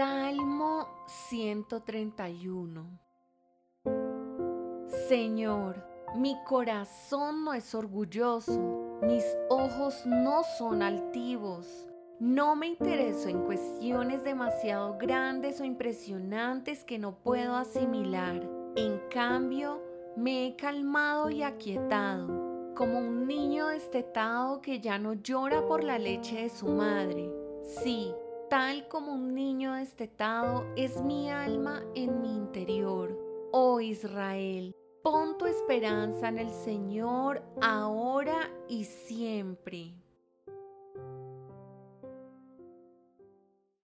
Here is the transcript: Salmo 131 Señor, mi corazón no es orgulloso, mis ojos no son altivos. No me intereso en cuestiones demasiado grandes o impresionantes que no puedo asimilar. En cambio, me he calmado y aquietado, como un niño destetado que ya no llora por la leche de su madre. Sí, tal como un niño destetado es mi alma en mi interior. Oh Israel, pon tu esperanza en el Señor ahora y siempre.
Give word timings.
Salmo 0.00 0.88
131 1.04 2.98
Señor, 5.10 5.86
mi 6.16 6.38
corazón 6.48 7.44
no 7.44 7.52
es 7.52 7.74
orgulloso, 7.74 8.98
mis 9.02 9.22
ojos 9.50 10.06
no 10.06 10.40
son 10.56 10.80
altivos. 10.80 11.86
No 12.18 12.56
me 12.56 12.68
intereso 12.68 13.28
en 13.28 13.44
cuestiones 13.44 14.24
demasiado 14.24 14.96
grandes 14.96 15.60
o 15.60 15.64
impresionantes 15.64 16.82
que 16.82 16.98
no 16.98 17.16
puedo 17.16 17.54
asimilar. 17.54 18.48
En 18.76 19.02
cambio, 19.10 19.82
me 20.16 20.46
he 20.46 20.56
calmado 20.56 21.28
y 21.28 21.42
aquietado, 21.42 22.72
como 22.74 23.00
un 23.00 23.26
niño 23.26 23.66
destetado 23.66 24.62
que 24.62 24.80
ya 24.80 24.98
no 24.98 25.12
llora 25.12 25.66
por 25.66 25.84
la 25.84 25.98
leche 25.98 26.40
de 26.40 26.48
su 26.48 26.68
madre. 26.68 27.30
Sí, 27.62 28.14
tal 28.50 28.88
como 28.88 29.12
un 29.12 29.32
niño 29.32 29.74
destetado 29.74 30.66
es 30.76 31.00
mi 31.02 31.30
alma 31.30 31.84
en 31.94 32.20
mi 32.20 32.34
interior. 32.34 33.16
Oh 33.52 33.80
Israel, 33.80 34.74
pon 35.04 35.38
tu 35.38 35.46
esperanza 35.46 36.28
en 36.28 36.38
el 36.38 36.50
Señor 36.50 37.44
ahora 37.62 38.50
y 38.68 38.84
siempre. 38.84 39.94